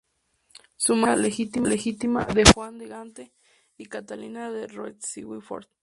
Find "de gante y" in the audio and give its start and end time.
2.79-3.85